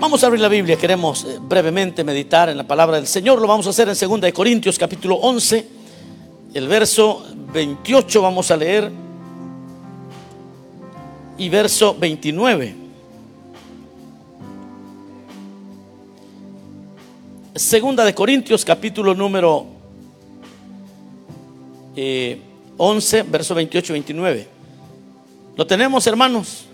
[0.00, 3.40] Vamos a abrir la Biblia, queremos eh, brevemente meditar en la palabra del Señor.
[3.40, 5.66] Lo vamos a hacer en 2 Corintios capítulo 11,
[6.54, 8.92] el verso 28 vamos a leer
[11.36, 12.76] y verso 29.
[17.56, 19.66] Segunda de Corintios capítulo número
[22.76, 24.48] 11, eh, verso 28 y 29.
[25.56, 26.66] ¿Lo tenemos, hermanos?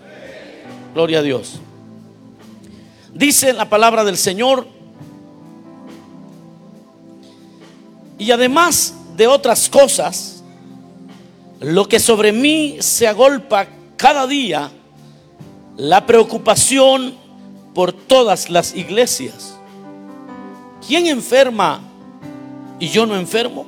[0.92, 1.58] Gloria a Dios.
[3.14, 4.66] Dice la palabra del Señor.
[8.18, 10.42] Y además de otras cosas,
[11.60, 14.70] lo que sobre mí se agolpa cada día,
[15.76, 17.14] la preocupación
[17.72, 19.56] por todas las iglesias.
[20.86, 21.80] ¿Quién enferma
[22.80, 23.64] y yo no enfermo?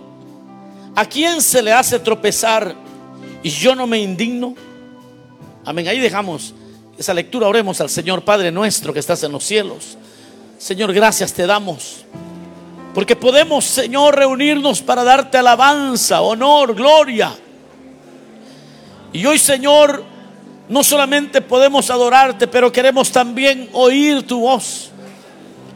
[0.97, 2.75] ¿A quién se le hace tropezar
[3.43, 4.55] y yo no me indigno?
[5.65, 6.55] Amén, ahí dejamos
[6.99, 9.99] esa lectura oremos al Señor Padre nuestro que estás en los cielos.
[10.59, 12.05] Señor, gracias te damos.
[12.95, 17.37] Porque podemos, Señor, reunirnos para darte alabanza, honor, gloria.
[19.13, 20.03] Y hoy, Señor,
[20.69, 24.91] no solamente podemos adorarte, pero queremos también oír tu voz.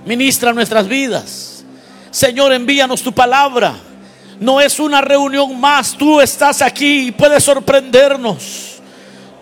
[0.07, 1.65] Ministra nuestras vidas.
[2.11, 3.75] Señor, envíanos tu palabra.
[4.41, 5.93] No es una reunión más.
[5.93, 8.70] Tú estás aquí y puedes sorprendernos.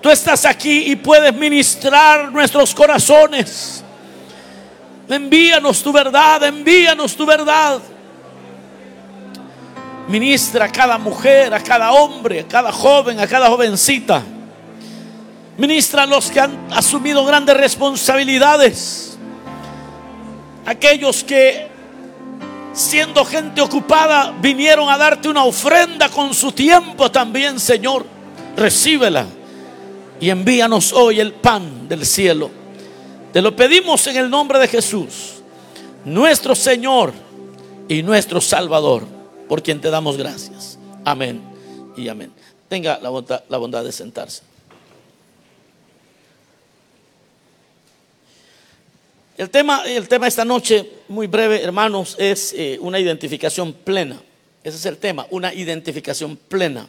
[0.01, 3.83] Tú estás aquí y puedes ministrar nuestros corazones.
[5.09, 7.81] Envíanos tu verdad, envíanos tu verdad.
[10.07, 14.23] Ministra a cada mujer, a cada hombre, a cada joven, a cada jovencita.
[15.57, 19.19] Ministra a los que han asumido grandes responsabilidades.
[20.65, 21.67] Aquellos que,
[22.73, 28.07] siendo gente ocupada, vinieron a darte una ofrenda con su tiempo también, Señor.
[28.57, 29.27] Recíbela
[30.21, 32.51] y envíanos hoy el pan del cielo.
[33.33, 35.43] Te lo pedimos en el nombre de Jesús,
[36.05, 37.13] nuestro Señor
[37.89, 39.07] y nuestro Salvador,
[39.49, 40.79] por quien te damos gracias.
[41.05, 41.41] Amén
[41.97, 42.33] y amén.
[42.69, 43.09] Tenga la
[43.59, 44.43] bondad, de sentarse.
[49.37, 54.21] El tema, el tema esta noche, muy breve, hermanos, es eh, una identificación plena.
[54.65, 56.89] Ese es el tema, una identificación plena.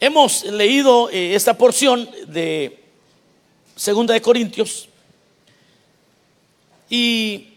[0.00, 2.84] Hemos leído eh, esta porción de
[3.74, 4.88] Segunda de Corintios
[6.88, 7.48] y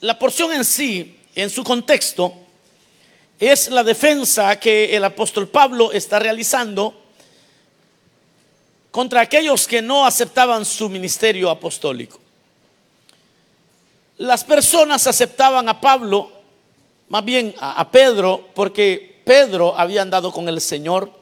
[0.00, 2.34] la porción en sí, en su contexto,
[3.40, 6.94] es la defensa que el apóstol Pablo está realizando
[8.90, 12.20] contra aquellos que no aceptaban su ministerio apostólico.
[14.18, 16.32] Las personas aceptaban a Pablo,
[17.08, 21.17] más bien a, Pedro, porque Pedro había andado con el Señor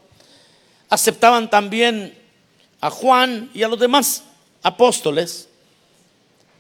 [0.89, 2.17] aceptaban también
[2.81, 4.23] a Juan y a los demás
[4.63, 5.49] apóstoles,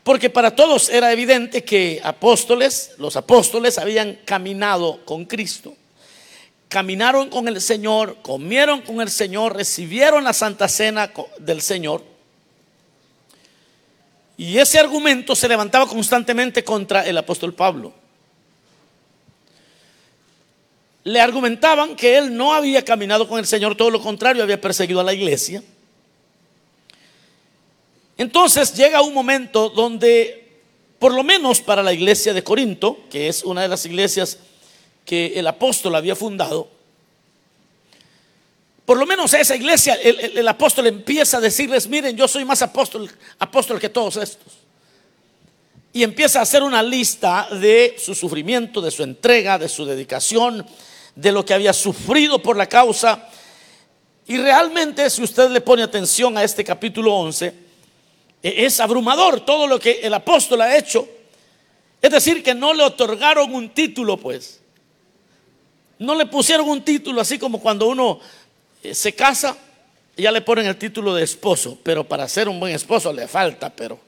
[0.02, 5.74] porque para todos era evidente que apóstoles, los apóstoles habían caminado con Cristo,
[6.68, 12.04] caminaron con el Señor, comieron con el Señor, recibieron la Santa Cena del Señor.
[14.36, 17.92] Y ese argumento se levantaba constantemente contra el apóstol Pablo.
[21.06, 24.98] Le argumentaban que él no había caminado con el Señor, todo lo contrario, había perseguido
[24.98, 25.62] a la iglesia.
[28.18, 30.48] Entonces llega un momento donde,
[30.98, 34.38] por lo menos para la iglesia de Corinto, que es una de las iglesias
[35.04, 36.68] que el apóstol había fundado,
[38.84, 42.62] por lo menos a esa iglesia el, apóstol empieza a decirles, miren, yo soy más
[42.62, 44.54] apóstol, apóstol que todos estos.
[45.92, 50.66] Y empieza a hacer una lista de su sufrimiento, de su entrega, de su dedicación,
[51.16, 53.28] de lo que había sufrido por la causa.
[54.28, 57.46] Y realmente, si usted le pone atención a este capítulo 11,
[58.42, 61.08] e-, es abrumador todo lo que el apóstol ha hecho.
[62.00, 64.60] Es decir, que no le otorgaron un título, pues.
[65.98, 68.20] No le pusieron un título así como cuando uno
[68.82, 69.56] eh, se casa,
[70.16, 73.70] ya le ponen el título de esposo, pero para ser un buen esposo le falta,
[73.70, 73.98] pero.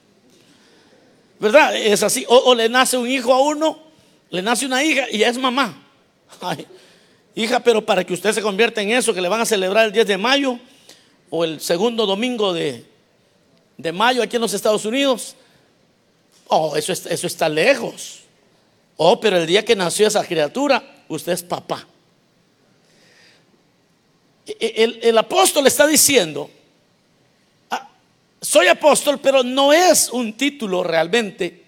[1.39, 1.75] ¿Verdad?
[1.75, 2.25] Es así.
[2.27, 3.79] O, le nace un hijo a uno,
[4.29, 5.81] le nace una hija y ya es mamá.
[7.35, 9.91] Hija, pero para que usted se convierta en eso, que le van a celebrar el
[9.91, 10.59] 10 de mayo
[11.29, 12.85] o el segundo domingo de,
[13.93, 15.35] mayo aquí en los Estados Unidos.
[16.47, 18.21] Oh, eso, eso está lejos.
[18.97, 21.87] Oh, pero el día que nació esa criatura, usted es papá.
[24.45, 26.49] E, e, el, el apóstol está diciendo,
[27.69, 27.87] ah,
[28.41, 31.63] soy apóstol, pero no es un título realmente,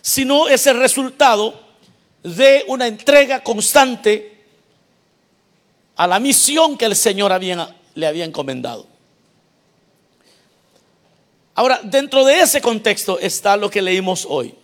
[0.00, 1.68] sino es el resultado
[2.22, 4.37] de una entrega constante
[5.98, 7.32] a la misión que el Señor
[7.94, 8.86] le había encomendado.
[11.56, 14.54] Ahora, dentro de ese contexto está lo que leímos hoy.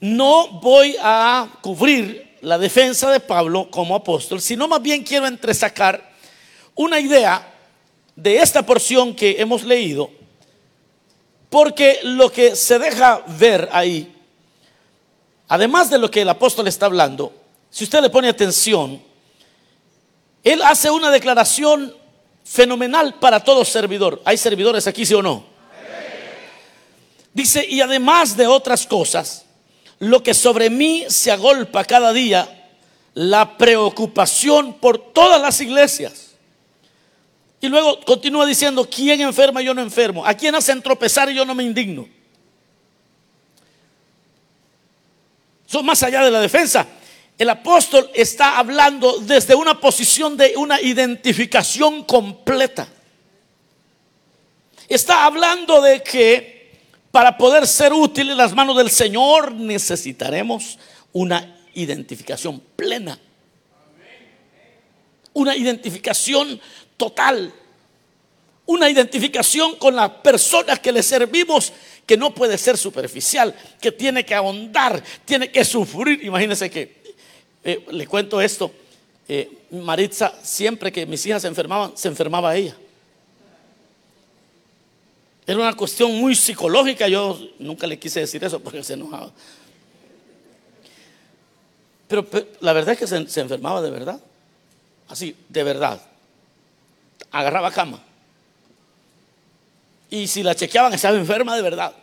[0.00, 6.12] No voy a cubrir la defensa de Pablo como apóstol, sino más bien quiero entresacar
[6.74, 7.52] una idea
[8.16, 10.10] de esta porción que hemos leído,
[11.50, 14.16] porque lo que se deja ver ahí,
[15.46, 17.34] además de lo que el apóstol está hablando,
[17.68, 19.07] si usted le pone atención,
[20.52, 21.94] él hace una declaración
[22.44, 24.22] fenomenal para todo servidor.
[24.24, 25.44] ¿Hay servidores aquí, sí o no?
[27.34, 29.44] Dice, y además de otras cosas,
[29.98, 32.70] lo que sobre mí se agolpa cada día,
[33.14, 36.36] la preocupación por todas las iglesias.
[37.60, 40.24] Y luego continúa diciendo, ¿quién enferma yo no enfermo?
[40.24, 42.08] ¿A quién hacen tropezar y yo no me indigno?
[45.66, 46.86] Son más allá de la defensa.
[47.38, 52.88] El apóstol está hablando desde una posición de una identificación completa.
[54.88, 56.58] Está hablando de que
[57.12, 60.80] para poder ser útil en las manos del Señor necesitaremos
[61.12, 63.16] una identificación plena.
[65.32, 66.60] Una identificación
[66.96, 67.54] total.
[68.66, 71.72] Una identificación con las personas que le servimos
[72.08, 76.24] que no puede ser superficial, que tiene que ahondar, tiene que sufrir.
[76.24, 76.97] Imagínense que
[77.64, 78.70] eh, le cuento esto.
[79.28, 82.76] Eh, Maritza, siempre que mis hijas se enfermaban, se enfermaba ella.
[85.46, 87.08] Era una cuestión muy psicológica.
[87.08, 89.30] Yo nunca le quise decir eso porque se enojaba.
[92.06, 92.26] Pero,
[92.60, 94.20] la verdad es que se, se, enfermaba de verdad.
[95.08, 96.00] Así, de verdad.
[97.30, 98.02] Agarraba cama.
[100.10, 101.94] Y si la chequeaban, estaba enferma de verdad.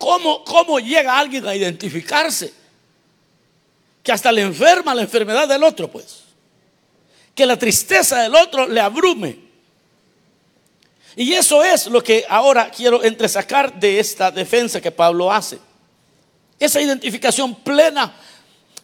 [0.00, 2.54] ¿Cómo, llega alguien a identificarse?
[4.02, 6.22] Que hasta le enferma la enfermedad del otro, pues.
[7.34, 9.38] Que la tristeza del otro le abrume.
[11.16, 15.58] Y eso es lo que ahora quiero entresacar de esta defensa que Pablo hace.
[16.58, 18.16] Esa identificación plena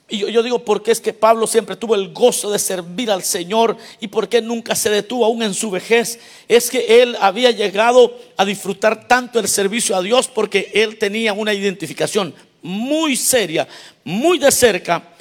[0.09, 3.77] y yo, digo, porque es que Pablo siempre tuvo el gozo de servir al Señor
[3.99, 6.21] y porque nunca se detuvo aún en su vejez.
[6.47, 11.33] Es que él había llegado a disfrutar tanto el servicio a Dios porque él tenía
[11.33, 12.33] una identificación
[12.63, 13.67] muy seria,
[14.05, 15.13] muy de cerca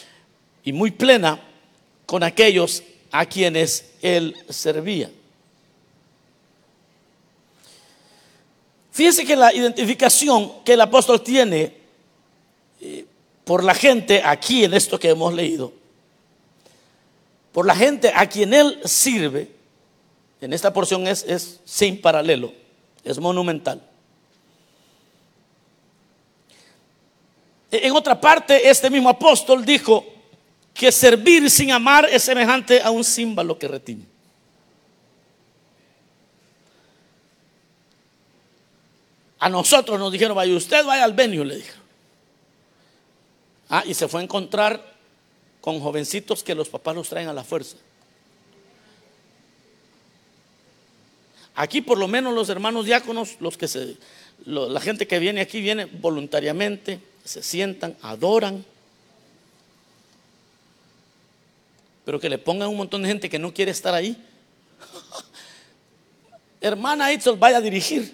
[0.64, 1.40] y muy plena
[2.06, 5.10] con aquellos a quienes él servía.
[8.92, 11.74] Fíjense que la identificación que el apóstol tiene
[12.80, 13.06] eh,
[13.45, 15.71] por la gente aquí en esto que hemos leído,
[17.53, 19.51] por la gente a quien Él sirve,
[20.42, 22.51] en esta porción es, es sin paralelo,
[23.03, 23.81] es monumental.
[27.71, 30.06] En otra parte, este mismo apóstol dijo
[30.74, 34.06] que servir sin amar es semejante a un símbolo que retiene.
[39.39, 41.85] A nosotros nos dijeron, vaya usted, vaya al venio, le dijeron.
[43.70, 44.94] Ah, y se fue a encontrar
[45.62, 47.78] con jovencitos que los papás los traen a la fuerza.
[51.56, 53.98] Aquí por lo menos los hermanos diáconos, los que se,
[54.46, 58.64] la gente que viene aquí viene voluntariamente, se sientan, adoran.
[62.04, 64.16] Pero que le pongan un montón de gente que no quiere estar ahí.
[66.62, 68.14] Hermana Itzel, vaya a dirigir.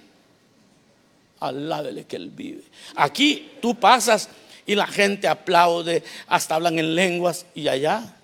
[1.40, 2.64] Alábele que él vive.
[2.96, 4.30] Aquí tú pasas
[4.72, 8.16] y la gente aplaude, hasta hablan en lenguas y allá.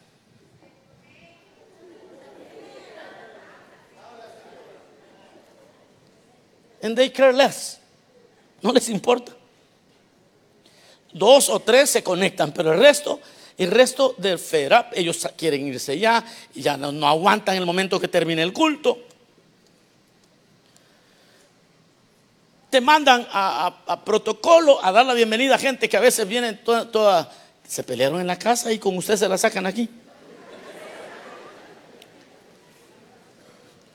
[6.81, 7.81] And they care less.
[8.61, 9.33] No les importa.
[11.11, 13.19] Dos o tres se conectan, pero el resto,
[13.57, 16.23] el resto del FERAP, ellos quieren irse ya,
[16.55, 19.06] y ya no, no aguantan el momento que termine el culto.
[22.81, 27.31] Mandan a, protocolo a dar la bienvenida a gente que a veces vienen toda,
[27.67, 29.89] se pelearon en la casa y con usted se la sacan aquí.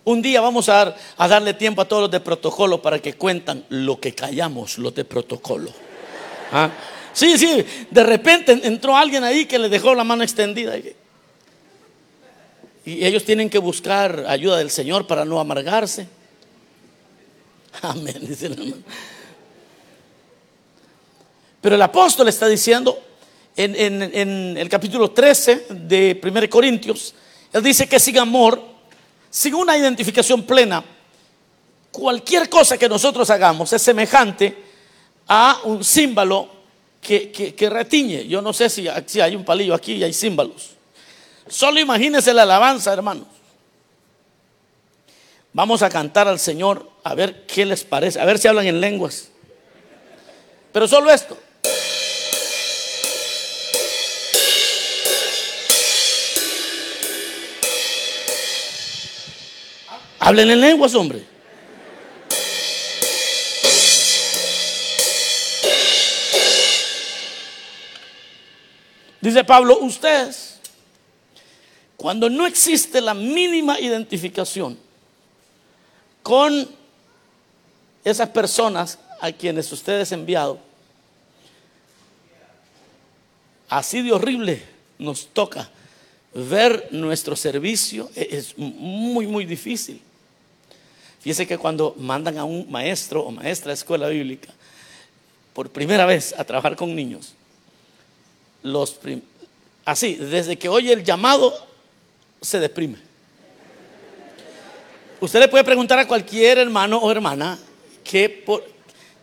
[0.04, 3.64] Un día vamos a, a, darle tiempo a todos los de protocolo para que cuentan
[3.68, 5.70] lo que callamos los de protocolo.
[6.50, 6.70] ¿Ah?
[7.12, 10.74] Sí, sí, de repente entró alguien ahí que le dejó la mano extendida.
[12.84, 16.08] Y ellos tienen que buscar ayuda del Señor para no amargarse.
[17.82, 18.82] Amén, dice el hermano.
[21.60, 22.98] Pero el apóstol está diciendo
[23.56, 27.14] en, el capítulo 13 de 1 Corintios,
[27.52, 28.60] él dice que sin amor,
[29.30, 30.84] sin una identificación plena,
[31.90, 34.56] cualquier cosa que nosotros hagamos es semejante
[35.28, 36.48] a un símbolo
[37.00, 38.26] que, que, retiñe.
[38.26, 40.70] Yo no sé si, si, hay un palillo aquí y hay símbolos.
[41.48, 43.26] Solo imagínese la alabanza, hermanos.
[45.52, 48.80] Vamos a cantar al Señor a ver qué les parece, a ver si hablan en
[48.80, 49.28] lenguas.
[50.72, 51.38] Pero solo esto.
[60.18, 61.24] Hablen en lenguas, hombre.
[69.20, 70.58] Dice Pablo, ustedes,
[71.96, 74.78] cuando no existe la mínima identificación
[76.22, 76.81] con
[78.04, 80.58] esas personas a quienes ustedes han enviado,
[83.68, 84.62] así de horrible
[84.98, 85.70] nos toca
[86.34, 90.00] ver nuestro servicio, e-, es muy, muy difícil.
[91.20, 94.52] Fíjese que cuando mandan a un maestro o maestra de escuela bíblica
[95.54, 97.34] por primera vez a trabajar con niños,
[98.62, 98.98] los
[99.84, 101.54] así, desde que oye el llamado,
[102.40, 102.98] se deprime.
[105.20, 107.56] Usted le puede preguntar a cualquier hermano o hermana
[108.04, 108.64] que por,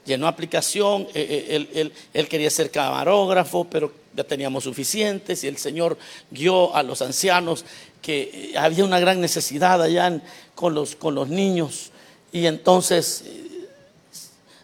[0.05, 5.97] llenó aplicación, eh, eh, él, quería ser camarógrafo, pero ya teníamos suficientes y el Señor
[6.31, 7.63] guió a los ancianos
[8.01, 10.21] que había una gran necesidad allá
[10.55, 10.97] con, los,
[11.29, 11.91] niños
[12.31, 13.67] y entonces eh,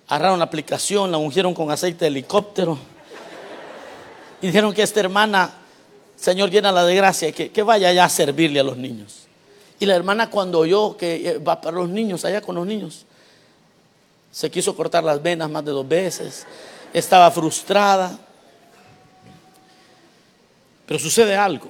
[0.07, 2.77] agarraron la aplicación, la ungieron con aceite de helicóptero
[4.41, 5.53] y dijeron que esta hermana,
[6.15, 9.25] Señor, llena la de gracia, que, que vaya allá a servirle a los niños.
[9.79, 13.05] Y la hermana cuando oyó que eh, va para los niños, allá con los niños,
[14.35, 16.45] se quiso cortar las venas más de dos veces,
[16.93, 18.19] estaba frustrada.
[20.85, 21.69] Pero sucede algo.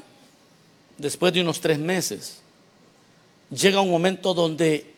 [0.97, 2.37] Después de unos tres meses,
[3.51, 4.95] llega un momento donde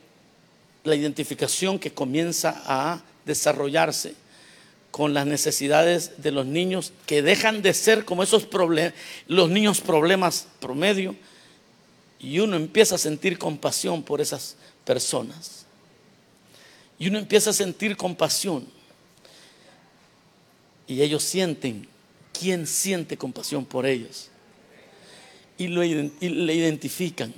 [0.86, 4.16] la identificación que comienza a desarrollarse
[4.90, 8.94] con las necesidades de los niños que dejan de ser como esos problemas,
[9.28, 11.18] los niños problemas promedio,
[12.18, 14.56] y uno empieza a sentir compasión por esas
[14.86, 15.67] personas.
[17.00, 18.68] Y uno empieza a sentir compasión.
[20.88, 21.88] Y ellos sienten,
[22.38, 24.30] ¿quién siente compasión por ellos?
[25.58, 27.34] Y, lo, le identifican.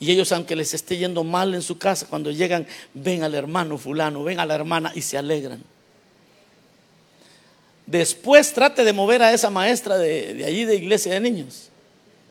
[0.00, 3.78] Y ellos, aunque les esté yendo mal en su casa, cuando llegan, ven al hermano
[3.78, 5.62] fulano, ven a la hermana y se alegran.
[7.86, 11.68] Después trate de mover a esa maestra de, allí de iglesia de niños.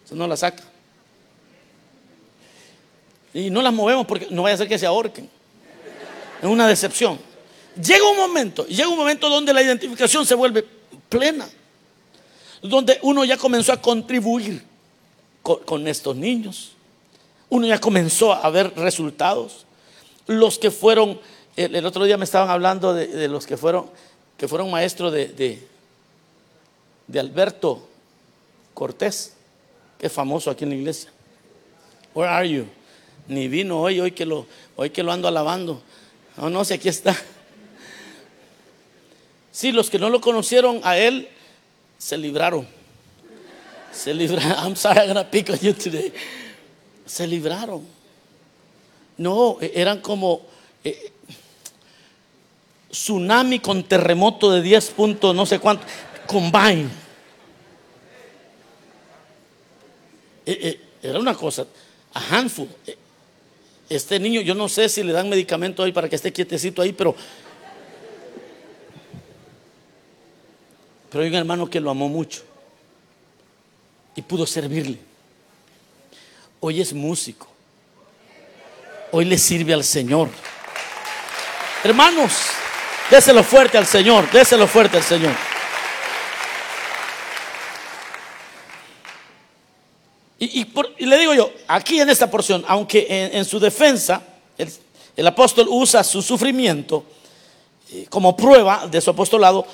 [0.05, 0.63] Eso no la saca.
[3.33, 5.29] Y no las movemos porque no vaya a ser que se ahorquen.
[6.43, 7.17] Es una decepción.
[7.81, 10.63] Llega un momento, llega un momento donde la identificación se vuelve
[11.09, 11.49] plena.
[12.61, 14.63] Donde uno ya comenzó a contribuir
[15.41, 16.73] con, estos niños.
[17.49, 19.65] Uno ya comenzó a ver resultados.
[20.27, 21.19] Los que fueron,
[21.55, 23.89] el, otro día me estaban hablando de los que fueron
[24.37, 25.59] que fueron maestro de,
[27.07, 27.87] de, Alberto
[28.73, 29.35] Cortés,
[29.97, 31.11] que es famoso aquí en la iglesia.
[32.13, 32.65] Where are you?
[33.27, 34.45] Ni vino hoy, hoy que lo,
[34.75, 35.81] hoy que lo ando alabando.
[36.37, 37.15] No, no sé, aquí está.
[39.51, 41.29] Sí, los que no lo conocieron a él
[41.97, 42.67] se libraron.
[43.91, 44.51] Se libraron.
[44.51, 46.11] I'm sorry, I'm gonna pick on you today.
[47.05, 47.85] Se libraron.
[49.17, 50.41] No, e, eran como
[50.83, 51.11] eh,
[52.89, 55.85] tsunami con terremoto de 10 puntos, no sé cuánto,
[56.25, 56.89] combine.
[60.45, 61.67] Eh, era una cosa,
[62.13, 62.67] a handful.
[63.89, 66.93] Este niño, yo no sé si le dan medicamento ahí para que esté quietecito ahí,
[66.93, 67.15] pero.
[71.09, 72.43] Pero hay un hermano que lo amó mucho
[74.15, 74.97] y pudo servirle.
[76.59, 77.47] Hoy es músico.
[79.11, 80.29] Hoy le sirve al Señor.
[81.83, 82.31] Hermanos,
[83.09, 85.33] Déselo fuerte al Señor, déselo fuerte al Señor.
[90.45, 94.21] Y, le digo yo, aquí en esta porción, aunque en, su defensa
[95.15, 97.05] el, apóstol usa su sufrimiento
[97.91, 99.65] eh, como prueba de su apostolado,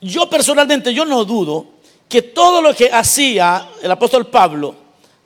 [0.00, 1.66] yo personalmente yo no dudo
[2.08, 4.74] que todo lo que hacía el apóstol Pablo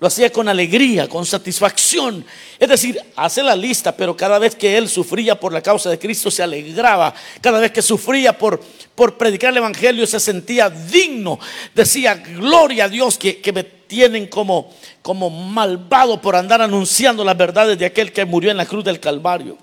[0.00, 2.26] lo hacía con alegría, con satisfacción.
[2.58, 5.98] Es decir, hace la lista, pero cada vez que él sufría por la causa de
[5.98, 7.14] Cristo se alegraba.
[7.40, 8.60] Cada vez que sufría por,
[8.94, 11.38] por predicar el Evangelio se sentía digno.
[11.74, 14.70] Decía, gloria a Dios que, que me tienen como,
[15.02, 18.98] como malvado por andar anunciando las verdades de aquel que murió en la cruz del
[18.98, 19.56] Calvario.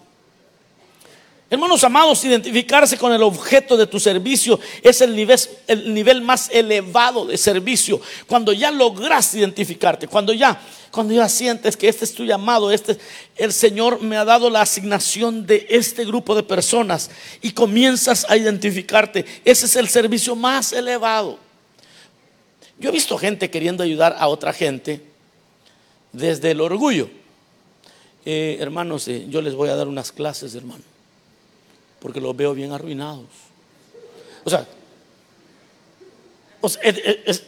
[1.50, 6.50] Hermanos amados, identificarse con el objeto de tu servicio es el nivel, el nivel más
[6.50, 8.00] elevado de servicio.
[8.26, 10.58] Cuando ya logras identificarte, cuando ya,
[10.92, 12.98] cuando ya sientes que este es tu llamado, este,
[13.36, 17.12] el Señor me ha dado la asignación de este grupo de personas
[17.42, 21.51] y comienzas a identificarte, ese es el servicio más elevado.
[22.82, 25.04] Yo he visto gente queriendo ayudar a otra gente
[26.12, 27.12] desde el orgullo.
[28.26, 30.84] Eh, hermanos, eh, yo les voy a dar unas clases, hermano,
[32.00, 33.28] porque los veo bien arruinados.
[34.44, 34.68] O sea,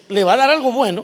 [0.09, 1.03] le va a dar algo bueno,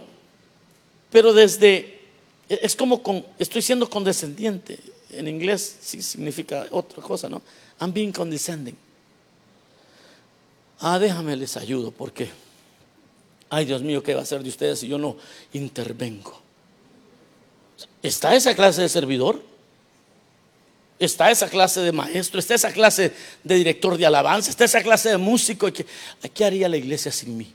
[1.12, 2.00] pero desde,
[2.48, 4.78] es como con, estoy siendo condescendiente.
[5.10, 7.42] En inglés sí significa otra cosa, ¿no?
[7.82, 8.78] I'm being condescending.
[10.82, 12.30] Ah, déjame les ayudo, porque,
[13.50, 15.18] ay Dios mío, ¿qué va a hacer de ustedes si yo no
[15.54, 16.42] intervengo?
[18.02, 19.42] ¿Está esa clase de servidor?
[21.00, 23.14] Está esa clase de maestro, está esa clase
[23.44, 25.70] de director de alabanza, está esa clase de músico.
[25.72, 27.54] ¿Qué haría la iglesia sin mí?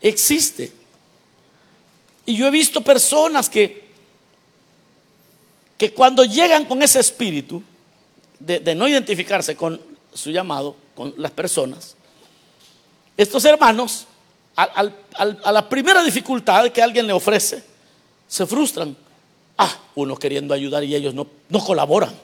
[0.00, 0.72] Existe.
[2.26, 3.88] Y yo he visto personas que,
[5.78, 7.62] que cuando llegan con ese espíritu
[8.38, 9.80] de, no identificarse con
[10.12, 11.96] su llamado, con las personas,
[13.18, 14.06] estos hermanos,
[14.56, 17.62] a la primera dificultad que alguien le ofrece,
[18.26, 18.96] se frustran
[19.58, 21.26] Ah, uno queriendo ayudar y ellos no,
[21.64, 22.14] colaboran.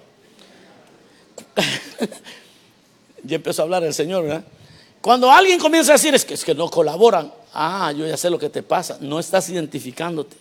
[3.25, 4.45] ya empezó a hablar el Señor, ¿verdad?
[5.01, 8.31] Cuando alguien comienza a decir es que, es que no colaboran, ah, yo ya sé
[8.31, 10.37] lo que te pasa, no estás identificándote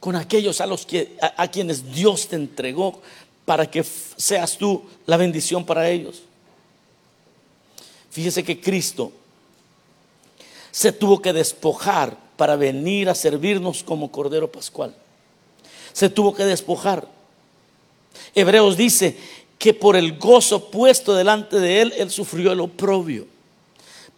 [0.00, 3.00] con aquellos a los que a quienes Dios te entregó
[3.44, 6.22] para que seas tú la bendición para ellos.
[8.18, 9.12] Fíjese que Cristo
[10.72, 14.92] se tuvo que despojar para venir a servirnos como Cordero Pascual.
[15.92, 17.06] Se tuvo que despojar.
[18.34, 19.16] Hebreos dice
[19.56, 23.28] que por el gozo puesto delante de él, él sufrió el oprobio.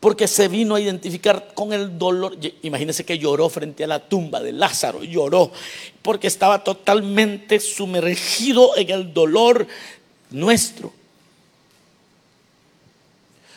[0.00, 2.38] Porque se vino a identificar con el dolor.
[2.62, 5.04] Imagínense que lloró frente a la tumba de Lázaro.
[5.04, 5.52] Lloró
[6.00, 9.66] porque estaba totalmente sumergido en el dolor
[10.30, 11.00] nuestro.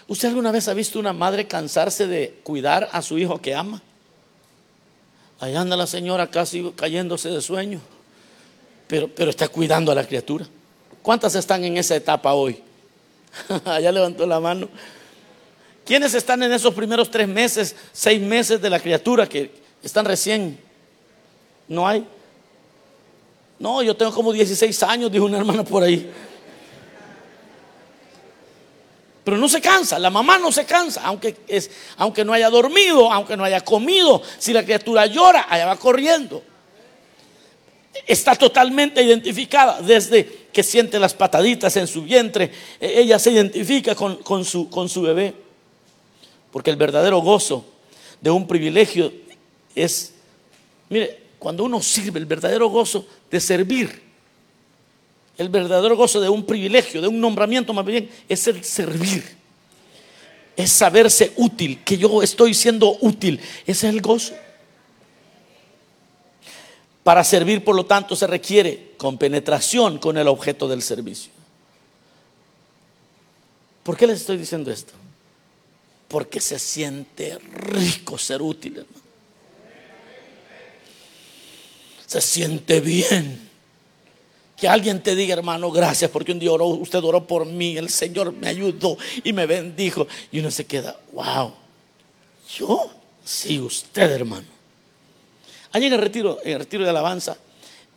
[0.08, 3.82] ¿Usted alguna vez ha visto una madre cansarse de cuidar a su hijo que ama?
[5.40, 7.80] Allá anda la señora casi cayéndose de sueño,
[8.88, 10.46] pero, pero está cuidando a la criatura.
[11.02, 12.62] ¿Cuántas están en esa etapa hoy?
[13.66, 14.70] Allá levantó la mano.
[15.86, 20.58] ¿Quiénes están en esos primeros tres meses, seis meses de la criatura que están recién?
[21.68, 22.06] ¿No hay?
[23.60, 26.10] No, yo tengo como 16 años, dijo una hermana por ahí.
[29.24, 33.12] Pero no se cansa, la mamá no se cansa, aunque, es, aunque no haya dormido,
[33.12, 34.22] aunque no haya comido.
[34.38, 36.44] Si la criatura llora, allá va corriendo.
[38.06, 42.52] Está totalmente identificada desde que siente las pataditas en su vientre.
[42.82, 45.34] E, ella se identifica con, con, su, con su bebé.
[46.52, 47.66] Porque el verdadero gozo
[48.20, 49.12] de un privilegio
[49.74, 50.14] es,
[50.90, 54.04] mire, cuando uno sirve, el verdadero gozo de servir
[55.38, 59.24] el verdadero gozo de un privilegio, de un nombramiento más bien, es el servir.
[60.56, 63.40] Es saberse útil, que yo estoy siendo útil.
[63.66, 64.34] Ese es el gozo.
[67.04, 71.32] Para servir, por lo tanto, se requiere compenetración con el objeto del servicio.
[73.82, 74.94] ¿Por qué les estoy diciendo esto?
[76.08, 79.04] Porque se siente rico ser útil, hermano.
[82.06, 83.53] Se siente bien
[84.64, 87.90] que alguien te diga, hermano, gracias porque un día oró, usted oró por mí, el
[87.90, 90.08] Señor me ayudó y me bendijo.
[90.32, 91.52] Y uno se queda, wow,
[92.58, 92.90] ¿yo?
[93.26, 94.48] Sí, usted, hermano.
[95.74, 97.36] Allí en el retiro, en el retiro de alabanza,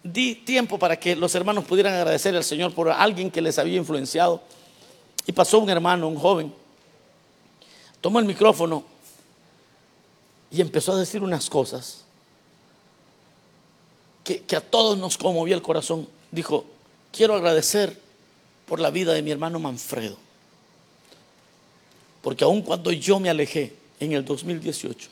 [0.02, 3.76] di tiempo para que los hermanos pudieran agradecer al Señor por alguien que les había
[3.76, 4.42] influenciado.
[5.24, 6.52] Y pasó un hermano, un joven,
[8.00, 8.83] tomó el micrófono
[10.50, 12.02] y empezó a decir unas cosas
[14.24, 16.66] que, que a todos nos conmovió el corazón dijo,
[17.11, 17.99] quiero agradecer
[18.66, 20.16] por la vida de mi hermano Manfredo.
[22.22, 25.09] Porque aun cuando yo me alejé en el 2018,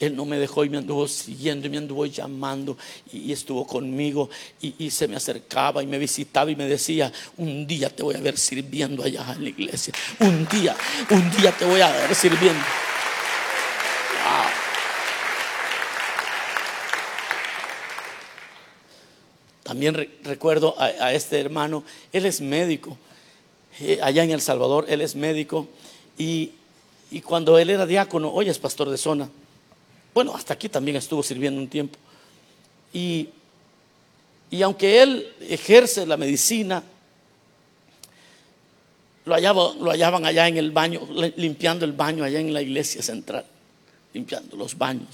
[0.00, 2.76] él no me dejó y me anduvo siguiendo y me anduvo llamando
[3.12, 4.28] y, estuvo conmigo
[4.60, 8.16] y, y, se me acercaba y me visitaba y me decía, un día te voy
[8.16, 9.94] a ver sirviendo allá en la iglesia.
[10.18, 10.76] Un día,
[11.10, 12.64] un día te voy a ver sirviendo.
[19.74, 21.82] También recuerdo a, este hermano,
[22.12, 22.96] él es médico,
[23.80, 25.66] eh, allá en El Salvador, él es médico,
[26.16, 26.52] y,
[27.24, 29.28] cuando él era diácono, hoy es pastor de zona,
[30.14, 31.98] bueno, hasta aquí también estuvo sirviendo un tiempo,
[32.92, 33.30] y,
[34.48, 36.84] y aunque él ejerce la medicina,
[39.24, 41.00] lo, lo hallaban allá en el baño,
[41.34, 43.44] limpiando el baño allá en la iglesia central,
[44.12, 45.08] limpiando los baños.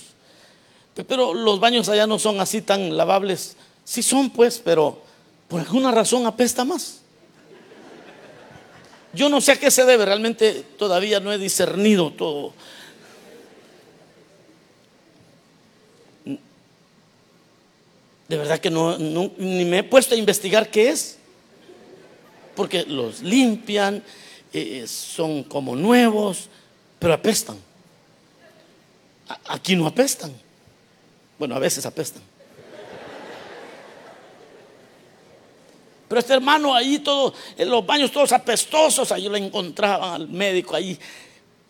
[1.08, 5.02] Pero los baños allá no son así tan lavables Sí son pues, pero
[5.48, 7.00] por alguna razón apesta más.
[9.12, 12.52] Yo no sé a qué se debe, realmente todavía no he discernido todo.
[18.28, 21.18] De verdad que no, ni me he puesto a investigar qué es.
[22.54, 24.04] Porque los limpian,
[24.52, 26.48] eh, son como nuevos,
[26.98, 27.56] pero apestan.
[29.46, 30.32] Aquí no apestan.
[31.38, 32.22] Bueno, a veces apestan.
[36.10, 40.74] Pero este hermano ahí todo, en los baños todos apestosos, ahí lo encontraban al médico
[40.74, 40.98] ahí.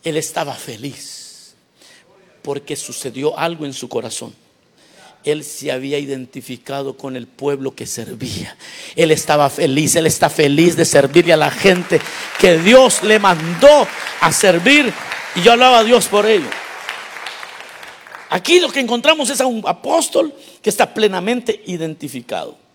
[0.03, 1.53] Él estaba feliz
[2.41, 4.33] porque sucedió algo en su corazón.
[5.23, 8.57] Él se había identificado con el pueblo que servía.
[8.95, 12.01] Él estaba feliz, él está feliz de servirle a la gente
[12.39, 13.87] que Dios le mandó
[14.21, 14.91] a servir.
[15.35, 16.49] Y yo hablaba a Dios por ello.
[18.31, 22.70] Aquí lo que encontramos es a un apóstol que está plenamente identificado.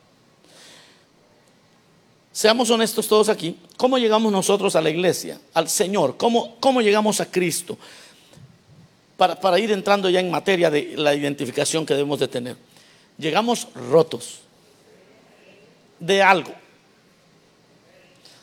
[2.36, 3.58] Seamos honestos todos aquí.
[3.78, 5.40] ¿Cómo llegamos nosotros a la iglesia?
[5.54, 6.18] Al Señor.
[6.18, 7.78] ¿Cómo, cómo llegamos a Cristo?
[9.16, 12.58] Para, para ir entrando ya en materia de la identificación que debemos de tener.
[13.16, 14.40] Llegamos rotos
[15.98, 16.52] de algo.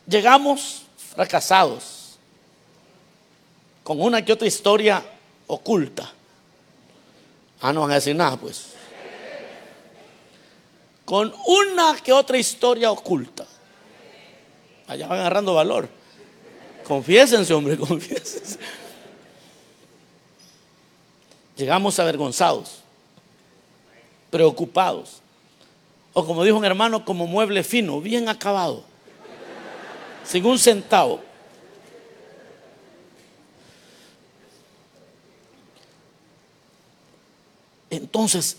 [0.07, 2.17] Llegamos fracasados.
[3.83, 5.05] Con una que otra historia
[5.45, 6.11] oculta.
[7.61, 8.73] Ah, no van a decir nada, pues.
[11.05, 13.45] Con una que otra historia oculta.
[14.87, 15.89] Allá van agarrando valor.
[16.83, 18.59] Confiésense, hombre, confiésense.
[21.55, 22.79] Llegamos avergonzados,
[24.29, 25.21] preocupados.
[26.13, 28.83] O como dijo un hermano, como mueble fino, bien acabado,
[30.23, 31.21] sin un centavo.
[37.89, 38.57] Entonces,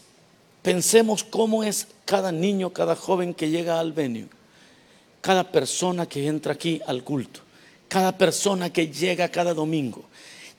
[0.62, 4.28] pensemos cómo es cada niño, cada joven que llega al venue
[5.24, 7.40] cada persona que entra aquí al culto,
[7.88, 10.04] cada persona que llega cada domingo,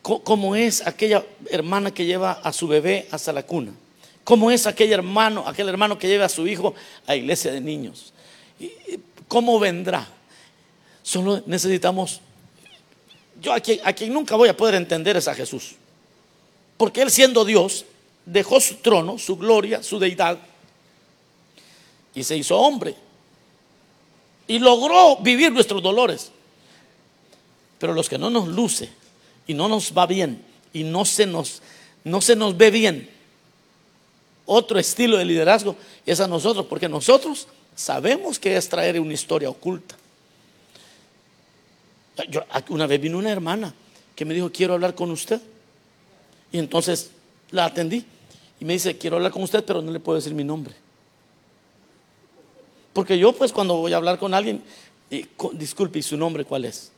[0.02, 3.74] cómo es aquella hermana que lleva a su bebé hasta la cuna,
[4.24, 6.74] cómo es aquel hermano, aquel hermano que lleva a su hijo
[7.06, 8.12] a iglesia de niños,
[9.28, 10.08] cómo vendrá.
[11.04, 12.20] Solo necesitamos,
[13.40, 15.76] yo a quien, a quien nunca voy a poder entender es a Jesús,
[16.76, 17.86] porque él siendo Dios
[18.26, 20.40] dejó su trono, su gloria, su deidad
[22.16, 23.05] y se hizo hombre
[24.48, 26.32] y logró vivir nuestros dolores.
[27.80, 28.90] Pero los que no nos luce
[29.48, 31.62] y no nos va bien y no se nos,
[32.04, 33.10] no se nos ve bien,
[34.46, 39.50] otro estilo de liderazgo es a nosotros, porque nosotros sabemos que es traer una historia
[39.50, 39.96] oculta.
[42.30, 43.74] Yo, una vez vino una hermana
[44.16, 45.42] que me dijo, quiero hablar con usted.
[46.52, 47.12] Y entonces
[47.52, 48.06] la atendí
[48.60, 50.74] y me dice, quiero hablar con usted, pero no le puedo decir mi nombre.
[52.96, 54.64] Porque yo pues cuando voy a hablar con alguien,
[55.52, 56.94] disculpe, ¿y su nombre cuál es?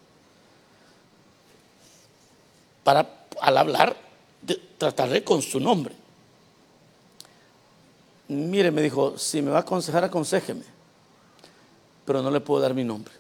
[2.84, 3.98] Para al hablar,
[4.78, 5.96] trataré con su nombre.
[8.28, 10.66] Mire, me dijo, si me va a aconsejar, aconsejeme,
[12.06, 13.16] pero no le puedo dar mi nombre.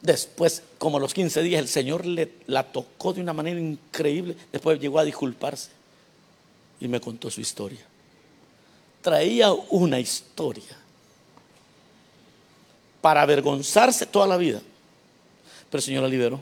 [0.00, 4.36] Después, como a los 15 días, el Señor le, la tocó de una manera increíble.
[4.50, 5.70] Después llegó a disculparse
[6.80, 7.86] y me contó su historia
[9.02, 10.78] traía una historia
[13.00, 14.62] para avergonzarse toda la vida.
[15.68, 16.40] Pero el Señor la liberó.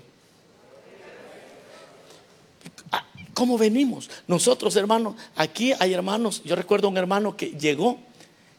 [2.93, 4.11] Ah, ¿Cómo venimos?
[4.29, 7.99] Nosotros, hermanos, aquí hay hermanos, yo recuerdo un hermano que llegó,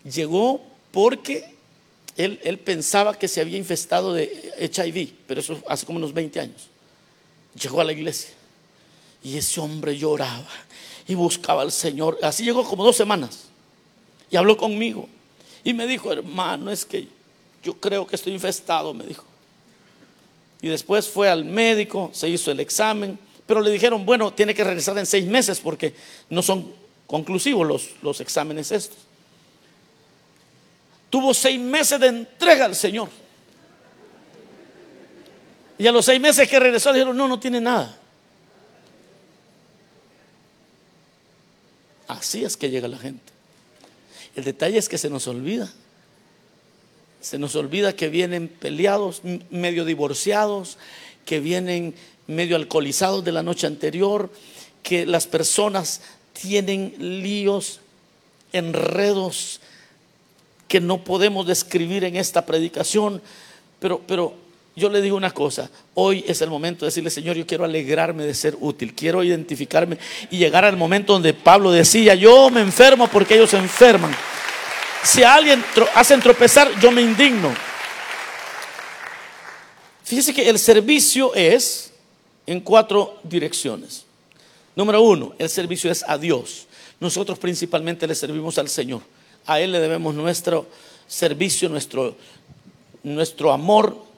[0.03, 0.61] llegó
[0.91, 1.55] porque
[2.17, 6.39] él, él, pensaba que se había infestado de HIV, pero eso hace como unos 20
[6.39, 6.67] años.
[7.61, 8.31] Llegó a la iglesia
[9.23, 10.47] y ese hombre lloraba
[11.07, 12.17] y buscaba al Señor.
[12.23, 13.50] Así llegó como dos semanas
[14.31, 15.07] y habló conmigo.
[15.63, 17.07] Y me dijo, hermano, es que
[17.61, 19.25] yo creo que estoy infestado, me dijo.
[20.61, 24.63] Y después fue al médico, se hizo el examen, pero le dijeron, bueno, tiene que
[24.63, 25.93] regresar en seis meses porque
[26.29, 26.73] no son
[27.05, 28.97] conclusivos los, los exámenes estos.
[31.09, 33.09] Tuvo seis meses de entrega al Señor.
[35.77, 37.97] Y a los seis meses que regresó le dijeron, no, no tiene nada.
[42.07, 43.30] Así es que llega la gente.
[44.35, 45.71] El detalle es que se nos olvida.
[47.21, 50.77] Se nos olvida que vienen peleados, medio divorciados,
[51.25, 51.93] que vienen
[52.27, 54.31] medio alcoholizados de la noche anterior,
[54.83, 56.01] que las personas
[56.33, 57.81] tienen líos,
[58.53, 59.61] enredos
[60.67, 63.21] que no podemos describir en esta predicación,
[63.79, 64.33] pero, pero
[64.81, 68.25] yo le digo una cosa, hoy es el momento de decirle, Señor, yo quiero alegrarme
[68.25, 69.99] de ser útil, quiero identificarme
[70.31, 74.11] y llegar al momento donde Pablo decía, yo me enfermo porque ellos se enferman.
[75.03, 75.63] Si a alguien
[75.93, 77.53] hacen tropezar, yo me indigno.
[80.03, 81.91] Fíjese que el servicio es
[82.47, 84.05] en cuatro direcciones.
[84.75, 86.65] Número uno, el servicio es a Dios.
[86.99, 89.01] nosotros principalmente le servimos al Señor.
[89.45, 90.67] A Él le debemos nuestro
[91.07, 92.15] servicio, nuestro,
[93.03, 94.10] nuestro amor,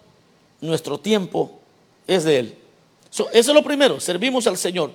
[0.67, 1.60] nuestro tiempo,
[2.08, 2.58] es de Él.
[3.10, 4.91] eso es lo primero, servimos al Señor.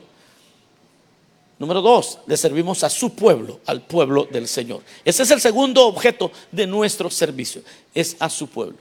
[1.59, 4.83] Número dos, le servimos a su pueblo, al pueblo del Señor.
[5.05, 7.63] Ese es el segundo objeto de nuestro servicio,
[7.95, 8.79] es a su pueblo.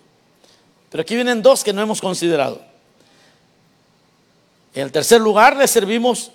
[0.89, 2.61] Pero aquí vienen dos que no hemos considerado.
[4.73, 6.31] En el tercer lugar, le servimos,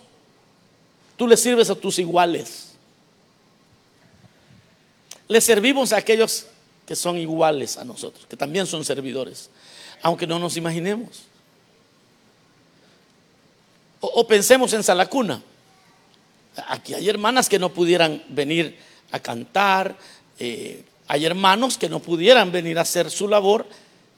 [1.16, 2.72] tú le sirves a tus iguales.
[5.28, 6.46] Le servimos a aquellos
[6.84, 9.48] que son iguales a nosotros, que también son servidores,
[10.02, 11.22] aunque no nos imaginemos.
[14.00, 15.40] O, pensemos en Salacuna.
[16.68, 18.76] Aquí hay hermanas que no pudieran venir
[19.12, 19.96] a cantar,
[20.38, 23.66] eh, hay hermanos que no pudieran venir a hacer su labor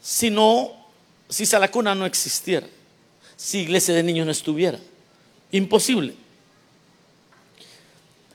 [0.02, 0.72] si no,
[1.28, 2.66] si Salacuna no existiera,
[3.36, 4.78] si iglesia de niños no estuviera.
[5.52, 6.14] Imposible.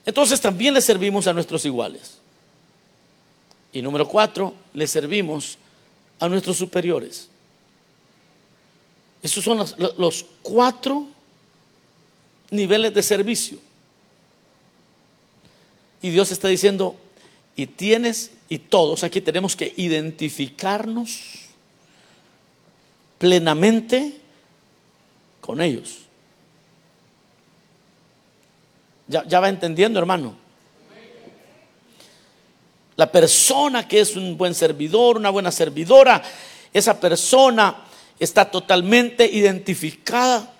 [0.06, 2.18] Entonces también le servimos a nuestros iguales.
[3.72, 5.58] Y número cuatro, le servimos
[6.18, 7.28] a nuestros superiores.
[9.22, 11.06] Esos son los, los cuatro
[12.50, 13.58] niveles de servicio.
[16.02, 16.96] Y Dios está diciendo,
[17.56, 21.20] y tienes, y todos aquí tenemos que identificarnos
[23.18, 24.18] plenamente
[25.40, 25.98] con ellos.
[29.08, 30.36] Ya, ya, va entendiendo, hermano.
[32.96, 36.22] La persona que es un buen servidor, una buena servidora,
[36.72, 37.84] esa persona
[38.20, 40.52] está totalmente identificada,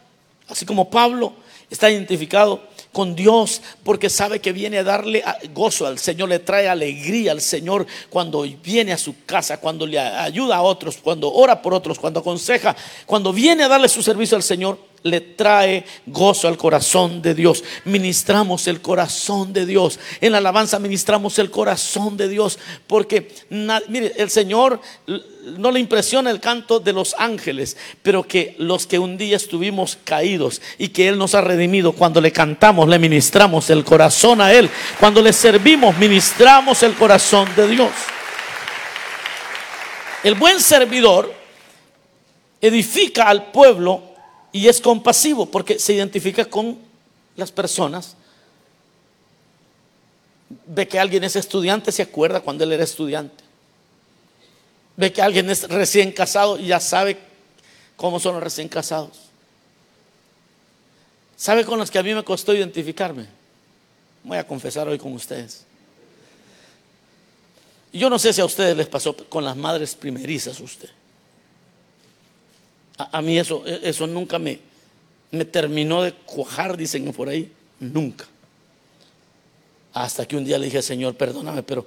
[0.48, 1.34] así como Pablo
[1.70, 2.60] está identificado
[2.92, 5.22] con Dios porque sabe que viene a darle
[5.54, 9.98] gozo al Señor, le trae alegría al Señor cuando viene a su casa, cuando le
[9.98, 12.74] ayuda a otros, cuando ora por otros, cuando aconseja,
[13.06, 17.64] cuando viene a darle su servicio al Señor le trae gozo al corazón de Dios.
[17.84, 19.98] Ministramos el corazón de Dios.
[20.20, 22.58] En la alabanza ministramos el corazón de Dios.
[22.86, 23.28] Porque,
[23.88, 24.80] mire, el Señor
[25.56, 29.98] no le impresiona el canto de los ángeles, pero que los que un día estuvimos
[30.04, 34.52] caídos y que Él nos ha redimido, cuando le cantamos, le ministramos el corazón a
[34.52, 34.68] Él.
[34.98, 37.90] Cuando le servimos, ministramos el corazón de Dios.
[40.22, 41.34] El buen servidor
[42.60, 44.09] edifica al pueblo
[44.52, 46.78] y es compasivo porque se identifica con
[47.36, 48.16] las personas.
[50.66, 53.44] Ve que alguien es estudiante, se acuerda cuando él era estudiante.
[54.96, 57.18] Ve que alguien es recién casado y ya sabe
[57.96, 59.30] cómo son los recién casados.
[61.36, 63.26] ¿Sabe con los que a mí me costó identificarme?
[64.24, 65.64] Voy a confesar hoy con ustedes.
[67.92, 70.90] Yo no sé si a ustedes les pasó con las madres primerizas usted.
[73.12, 74.60] A, mí eso, e, eso nunca me,
[75.30, 77.50] me terminó de cuajar, dicen por ahí.
[77.78, 78.26] Nunca.
[79.92, 81.86] Hasta que un día le dije, Señor, perdóname, pero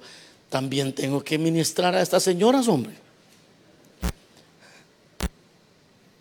[0.50, 2.94] también tengo que ministrar a estas señoras, hombre.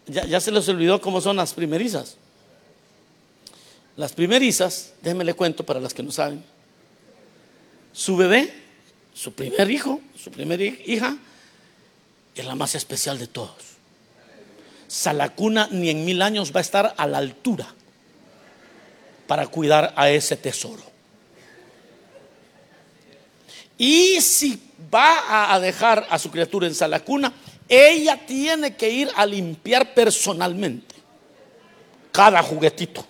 [0.06, 2.17] Ya, ya, se les olvidó cómo son las primerizas.
[3.95, 6.43] Las primerizas, déjenme le cuento para las que no saben.
[7.93, 8.53] Su bebé,
[9.13, 11.17] su primer hijo, su primera hija,
[12.36, 13.72] es la más especial de todos.
[14.93, 17.65] Salacuna ni en mil años va a estar a la altura
[19.25, 20.84] para cuidar a ese tesoro.
[23.75, 24.62] Y si
[24.93, 27.34] va a dejar a su criatura en Salacuna,
[27.67, 30.93] ella tiene que ir a limpiar personalmente
[32.12, 33.03] cada juguetito.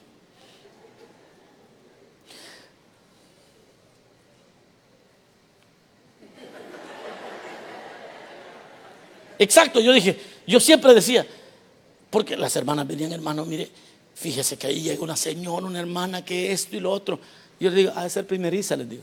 [9.37, 10.17] Exacto, yo dije,
[10.47, 11.27] yo siempre decía,
[12.13, 13.67] porque las hermanas venían, hermano, mire,
[14.13, 17.19] fíjese que ahí llega una señora, una hermana, que esto y lo otro.
[17.59, 19.01] Yo le digo, a ser primeriza, les digo.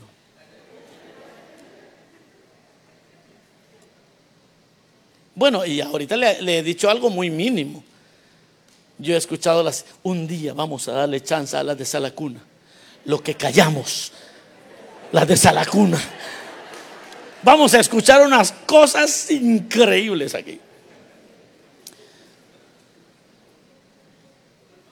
[5.35, 7.83] Bueno, y ahorita le, he dicho algo muy mínimo.
[8.97, 12.41] Yo he escuchado las, un día vamos a darle chance a las de Salacuna.
[13.03, 14.13] Lo que callamos,
[15.11, 16.01] las de Salacuna.
[17.43, 20.61] Vamos a escuchar unas cosas increíbles aquí.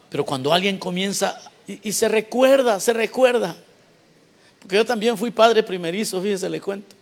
[0.09, 3.55] Pero cuando alguien comienza y, se recuerda, se recuerda.
[4.59, 6.95] Porque yo también fui padre primerizo, fíjese, le cuento.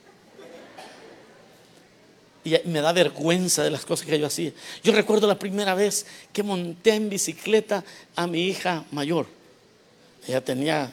[2.43, 4.51] Y me da vergüenza de las cosas que yo hacía.
[4.83, 7.83] Yo recuerdo la primera vez que monté en bicicleta
[8.15, 9.27] a mi hija mayor.
[10.27, 10.91] Ella tenía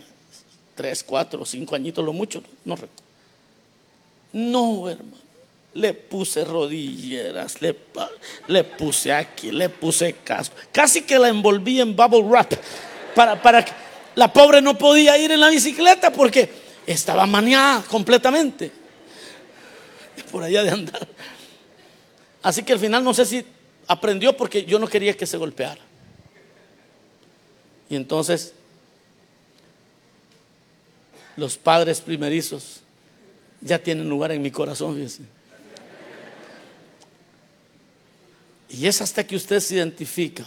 [0.74, 3.04] tres, cuatro, cinco añitos, lo mucho, no recuerdo.
[4.32, 5.23] No, hermano
[5.74, 7.76] le puse rodilleras, le,
[8.46, 10.54] le, puse aquí, le puse casco.
[10.72, 12.54] Casi que la envolví en bubble wrap
[13.14, 13.64] para, para,
[14.14, 16.48] La pobre no podía ir en la bicicleta porque
[16.86, 18.70] estaba maniada completamente.
[20.30, 21.08] Por allá de andar.
[22.42, 23.44] Así que al final no sé si
[23.88, 25.80] aprendió porque yo no quería que se golpeara.
[27.90, 28.54] Y entonces
[31.36, 32.80] los padres primerizos
[33.60, 35.08] ya tienen lugar en mi corazón.
[38.74, 40.44] Y es hasta que usted se identifica.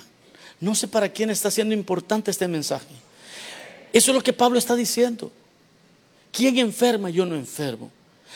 [0.59, 2.87] No sé para quién está siendo importante este mensaje.
[3.93, 5.31] Eso es lo que Pablo está diciendo.
[6.31, 7.09] ¿Quién enferma?
[7.09, 7.91] Yo no enfermo.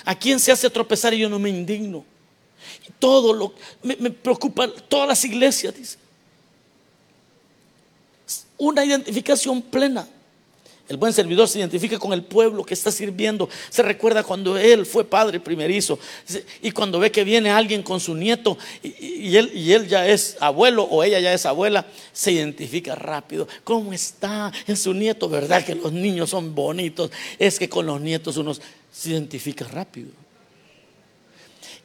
[0.06, 2.06] ¿A quién se hace tropezar yo no me indigno?
[3.00, 5.98] Todo lo me, me preocupa, todas las iglesias, dice.
[8.58, 10.08] Una identificación plena.
[10.92, 13.48] El buen servidor se identifica con el pueblo que está sirviendo.
[13.70, 15.98] Se recuerda cuando él fue padre primerizo.
[16.62, 21.02] Y cuando ve que viene alguien con su nieto y, él, ya es abuelo o
[21.02, 23.48] ella ya es abuela, se identifica rápido.
[23.64, 24.52] ¿Cómo está?
[24.68, 25.64] Es su nieto, ¿verdad?
[25.64, 27.10] Que los niños son bonitos.
[27.40, 30.10] Es que con los nietos uno se identifica rápido.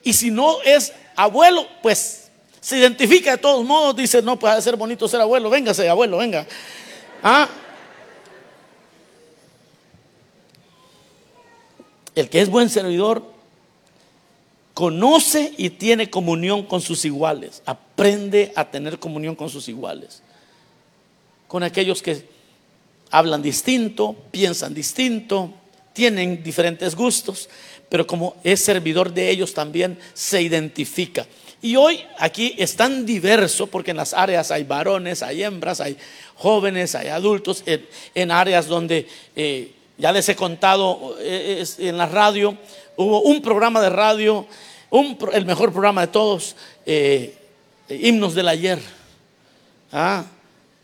[0.02, 2.24] Y si no es abuelo, pues
[2.60, 3.94] se identifica de todos modos.
[3.94, 5.48] Dice, no, puede ser bonito ser abuelo.
[5.48, 6.44] Véngase, abuelo, venga.
[7.22, 7.48] Ah
[12.16, 13.22] El que es buen servidor
[14.74, 20.22] conoce y tiene comunión con sus iguales, aprende a tener comunión con sus iguales,
[21.46, 22.26] con aquellos que
[23.11, 25.55] hablan distinto, piensan distinto,
[25.92, 27.48] tienen diferentes gustos,
[27.88, 31.26] pero como es servidor de ellos también se identifica.
[31.62, 35.96] Y hoy aquí es tan diverso porque en las áreas hay varones, hay hembras, hay
[36.35, 37.64] jóvenes, hay adultos,
[38.14, 42.56] en, áreas donde eh, ya les he contado eh, en la radio,
[42.96, 44.46] hubo un programa de radio,
[45.32, 47.37] el mejor programa de todos, eh,
[47.88, 48.80] himnos del ayer,
[49.92, 50.24] ah,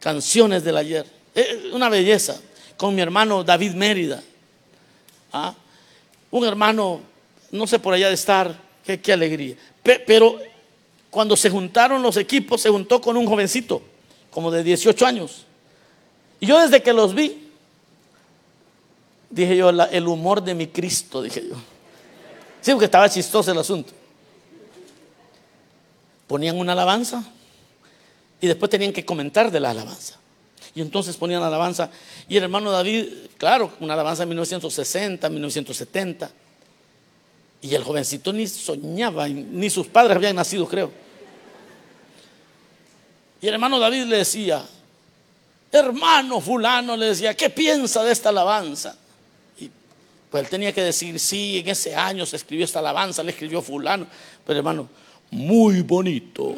[0.01, 2.41] canciones del ayer, eh, una belleza,
[2.77, 4.23] con mi hermano David Mérida,
[5.33, 5.55] ah,
[6.31, 7.01] un hermano,
[7.51, 10.41] no sé por allá de estar, qué alegría, pero
[11.11, 13.83] cuando se juntaron los equipos, se juntó con un jovencito,
[14.31, 15.45] como de 18 años,
[16.41, 17.42] y yo desde que los vi,
[19.33, 21.57] Dije yo, el humor de mi Cristo, dije yo.
[22.61, 23.95] Sí, porque estaba chistoso el asunto.
[26.27, 27.25] Ponían una alabanza
[28.43, 30.19] y después tenían que comentar de la alabanza.
[30.75, 31.91] Y entonces ponían la alabanza.
[32.29, 33.07] Y el hermano David,
[33.39, 36.31] claro, una alabanza en 1960, 1970.
[37.63, 40.93] Y el jovencito ni soñaba, ni sus padres habían nacido, creo.
[43.41, 44.63] Y el hermano David le decía,
[45.73, 48.99] hermano fulano, le decía, ¿qué piensa de esta alabanza?
[50.33, 53.61] Pues él tenía que decir, sí, en ese año se escribió esta alabanza, le escribió
[53.61, 54.07] fulano.
[54.47, 54.89] Pero hermano,
[55.31, 56.57] muy bonito,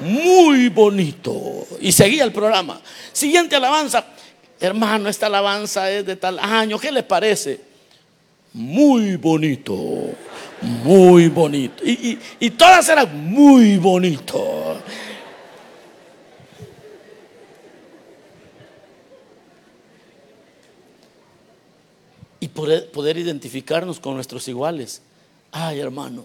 [0.00, 1.68] muy bonito.
[1.80, 2.80] Y seguía el programa.
[3.12, 4.04] Siguiente alabanza.
[4.58, 6.80] Hermano, esta alabanza es de tal año.
[6.80, 7.60] ¿Qué le parece?
[8.54, 9.76] Muy bonito,
[10.82, 11.84] muy bonito.
[11.84, 14.82] Y, y todas eran muy bonito.
[22.40, 25.02] Y poder, identificarnos con nuestros iguales.
[25.52, 26.24] Ay, hermano,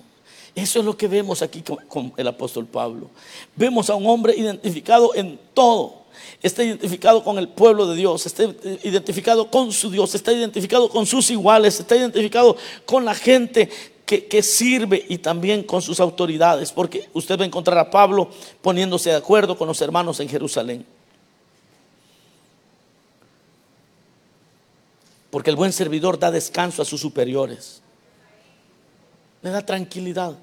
[0.55, 3.09] eso es lo que vemos aquí con, el apóstol Pablo.
[3.55, 6.05] Vemos a un hombre identificado en todo.
[6.41, 8.43] Está identificado con el pueblo de Dios, está
[8.83, 13.69] identificado con su Dios, está identificado con sus iguales, está identificado con la gente
[14.05, 18.29] que, que, sirve y también con sus autoridades, porque usted va a encontrar a Pablo
[18.61, 20.85] poniéndose de acuerdo con los hermanos en Jerusalén.
[25.35, 27.81] Porque el buen servidor da descanso a sus superiores.
[29.41, 30.33] Le da tranquilidad.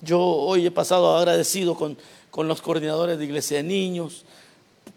[0.00, 1.98] Yo hoy he pasado agradecido con,
[2.30, 4.24] con los coordinadores de iglesia de niños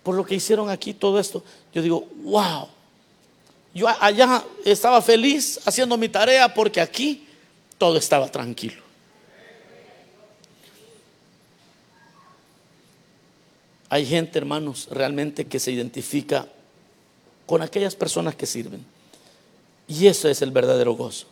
[0.03, 1.43] por lo que hicieron aquí todo esto.
[1.73, 2.67] Yo digo, wow.
[3.73, 7.27] Yo allá estaba feliz haciendo mi tarea porque aquí
[7.79, 8.83] todo estaba tranquilo.
[13.89, 16.47] Hay gente, hermanos, realmente que se identifica
[17.49, 18.85] con aquellas personas que sirven.
[19.87, 21.25] Y eso es el verdadero gozo.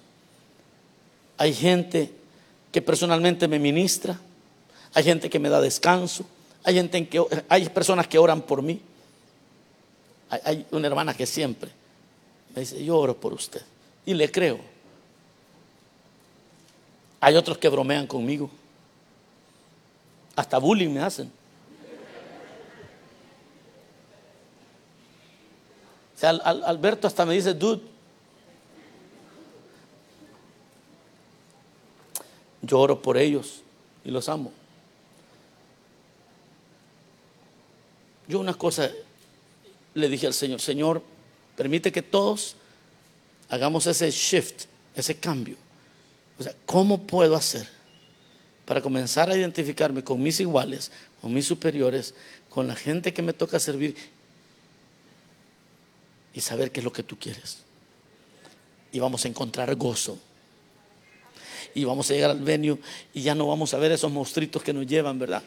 [1.38, 2.12] Hay gente
[2.72, 4.20] que personalmente me ministra,
[4.96, 6.26] hay gente que me da descanso,
[6.64, 8.82] hay, gente que, hay personas que oran por mí.
[10.32, 11.70] Hay, hay una hermana que siempre
[12.56, 13.62] me dice, yo oro por usted.
[14.04, 14.58] Y le creo.
[17.20, 18.50] Hay otros que bromean conmigo.
[20.36, 21.32] Hasta bullying me hacen.
[26.22, 27.82] Alberto hasta me dice, dude.
[32.62, 33.62] Yo oro por ellos
[34.04, 34.52] y los amo.
[38.28, 38.92] Yo una cosa
[39.94, 41.02] le dije al Señor, Señor,
[41.56, 42.56] permite que todos
[43.50, 44.66] hagamos ese shift,
[44.96, 45.56] ese cambio.
[46.38, 47.68] O sea, ¿cómo puedo hacer
[48.66, 50.92] para comenzar a identificarme con mis iguales,
[51.22, 52.14] con mis superiores,
[52.50, 53.96] con la gente que me toca servir
[56.38, 57.64] y saber qué es lo que tú quieres?
[58.92, 60.20] Y vamos a encontrar gozo.
[61.74, 62.78] Y vamos a llegar al venue
[63.12, 65.42] y ya no vamos a ver esos monstruitos que nos llevan, ¿verdad?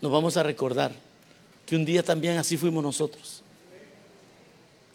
[0.00, 0.90] Nos vamos a recordar
[1.64, 3.44] que un día también así fuimos nosotros.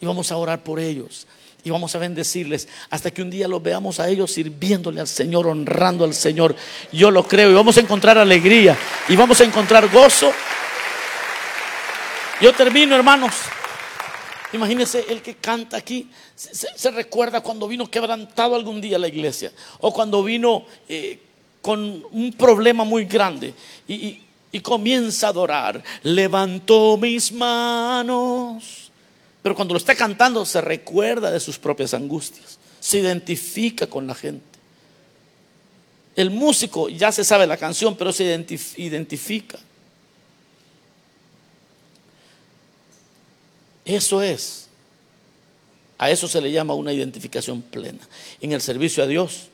[0.02, 1.26] Y vamos a orar por ellos.
[1.64, 5.46] Y vamos a bendecirles hasta que un día los veamos a ellos sirviéndole al Señor,
[5.46, 6.54] honrando al Señor.
[6.92, 7.50] Yo lo creo.
[7.50, 8.76] Y vamos a encontrar alegría.
[9.08, 10.30] Y vamos a encontrar gozo.
[12.42, 13.34] Yo termino, hermanos.
[14.52, 16.10] Imagínense el que canta aquí.
[16.34, 19.52] Se, recuerda cuando vino quebrantado algún día a la iglesia.
[19.78, 21.20] O cuando vino eh,
[21.60, 23.54] con un problema muy grande.
[23.86, 25.84] y, y comienza a adorar.
[26.02, 28.90] Levantó mis manos.
[29.40, 32.58] Pero cuando lo está cantando se recuerda de sus propias angustias.
[32.80, 34.58] Se identifica con la gente.
[36.16, 38.24] El músico ya se sabe la canción, pero se
[38.78, 39.60] identifica.
[43.92, 44.68] Eso es.
[45.98, 48.00] A eso se le llama una identificación plena.
[48.40, 49.48] En el servicio a Dios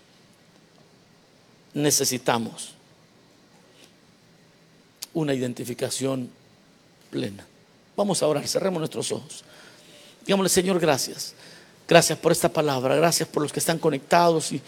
[1.75, 2.71] necesitamos
[5.13, 6.31] una identificación
[7.11, 7.45] plena.
[7.97, 9.43] Vamos a orar, cerremos nuestros ojos.
[10.25, 11.35] Digámosle, Señor, gracias.
[11.89, 14.63] Gracias por esta palabra, gracias por los que están conectados y,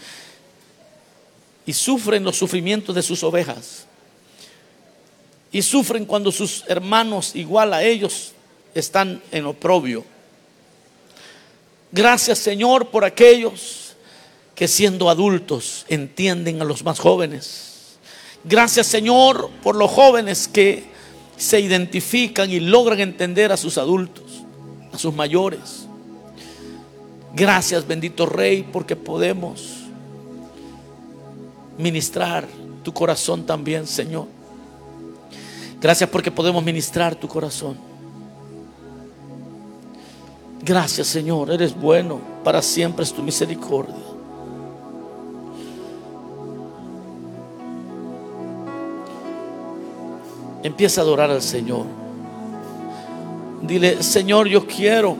[1.65, 3.85] y sufren los sufrimientos de sus ovejas.
[5.49, 8.33] Y sufren cuando sus hermanos igual a ellos
[8.73, 10.05] están en oprobio.
[11.91, 13.95] Gracias Señor por aquellos
[14.55, 17.71] que siendo adultos entienden a los más jóvenes
[18.43, 20.83] Gracias Señor por los jóvenes que
[21.37, 24.43] se identifican y logran entender a sus adultos,
[24.91, 25.87] a sus mayores.
[27.33, 29.81] Gracias bendito Rey porque podemos
[31.77, 32.47] ministrar
[32.83, 34.25] tu corazón también, Señor.
[35.79, 37.90] Gracias porque podemos ministrar tu corazón.
[40.63, 41.51] Gracias, Señor.
[41.51, 42.19] Eres bueno.
[42.43, 43.95] Para siempre es tu misericordia.
[50.63, 51.85] Empieza a adorar al Señor.
[53.63, 55.15] Dile, Señor, yo quiero,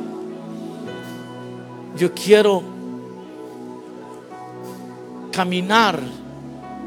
[1.97, 2.63] yo quiero
[5.31, 5.99] caminar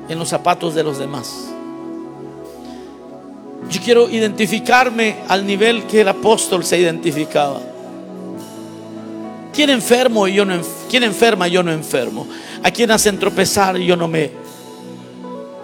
[0.09, 1.49] en los zapatos de los demás.
[3.71, 7.74] Yo quiero identificarme al nivel que el apóstol se identificaba.
[9.55, 12.27] ¿Quién enfermo y yo no quién enferma yo no enfermo?
[12.63, 14.31] ¿A quién hacen tropezar yo no me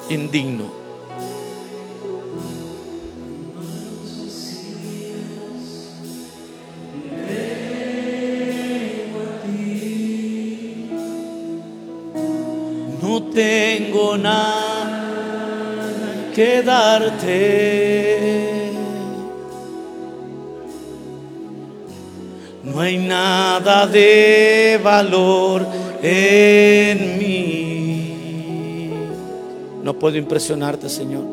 [0.08, 0.80] indigno?
[13.32, 15.00] tengo nada
[16.34, 18.19] que darte.
[22.80, 25.66] No hay nada de valor
[26.02, 28.94] en mí.
[29.82, 31.24] No puedo impresionarte, Señor.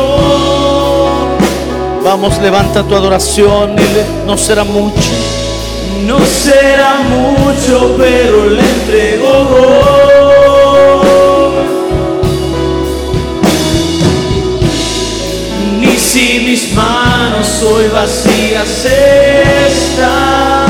[2.04, 5.12] Vamos, levanta tu adoración, dile, no será mucho.
[6.06, 9.32] No será mucho, pero le entrego
[15.80, 18.86] Ni si mis manos hoy vacías
[19.66, 20.65] están.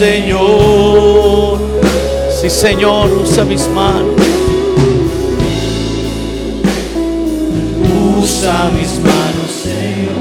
[0.00, 1.58] Señor.
[2.40, 4.14] Sí, Señor, usa mis manos.
[8.18, 10.16] Usa mis manos, Señor.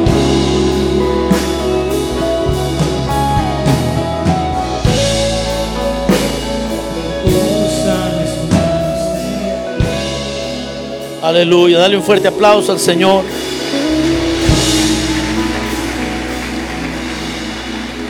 [7.26, 9.00] Usa mis manos.
[11.24, 13.24] Aleluya, dale un fuerte aplauso al Señor.